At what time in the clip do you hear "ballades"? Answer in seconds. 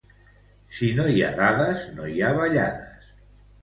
2.43-3.19